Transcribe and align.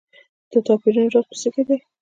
د 0.51 0.53
توپیرونو 0.65 1.11
راز 1.13 1.25
په 1.29 1.35
څه 1.41 1.47
کې 1.53 1.61
دی. 1.67 1.77